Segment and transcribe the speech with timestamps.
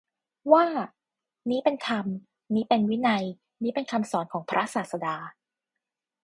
[0.51, 0.65] ว่า
[1.49, 2.05] นี้เป็นธรรม
[2.55, 3.23] นี้เป็นวินัย
[3.63, 5.17] นี้เป็นคำสอนของพระศาสดา